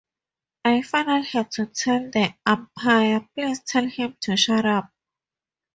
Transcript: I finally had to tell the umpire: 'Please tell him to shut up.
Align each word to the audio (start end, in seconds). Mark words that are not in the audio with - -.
I 0.65 0.81
finally 0.81 1.27
had 1.27 1.51
to 1.51 1.67
tell 1.67 2.09
the 2.09 2.33
umpire: 2.43 3.29
'Please 3.35 3.59
tell 3.63 3.85
him 3.87 4.17
to 4.21 4.35
shut 4.35 4.65
up. 4.65 4.89